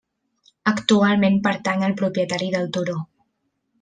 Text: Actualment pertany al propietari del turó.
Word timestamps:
Actualment 0.71 1.37
pertany 1.47 1.85
al 1.89 1.95
propietari 2.03 2.49
del 2.57 2.67
turó. 2.79 2.97